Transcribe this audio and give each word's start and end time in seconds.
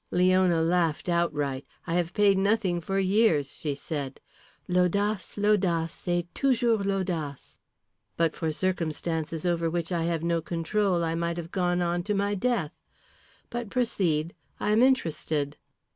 Leona 0.09 0.63
laughed 0.63 1.07
outright. 1.07 1.63
"I 1.85 1.93
have 1.93 2.15
paid 2.15 2.33
for 2.35 2.41
nothing 2.41 2.81
for 2.81 2.97
years," 2.97 3.53
she 3.53 3.75
said. 3.75 4.19
"L'audace, 4.67 5.37
l'audace 5.37 6.07
et 6.07 6.25
toujours 6.33 6.83
l'audace! 6.87 7.59
But 8.17 8.35
for 8.35 8.51
circumstances 8.51 9.45
over 9.45 9.69
which 9.69 9.91
I 9.91 10.05
had 10.05 10.23
no 10.23 10.41
control 10.41 11.03
I 11.03 11.13
might 11.13 11.37
have 11.37 11.51
gone 11.51 11.83
on 11.83 12.01
to 12.05 12.15
my 12.15 12.33
death. 12.33 12.71
But 13.51 13.69
proceed. 13.69 14.33
I 14.59 14.71
am 14.71 14.81
interested." 14.81 15.55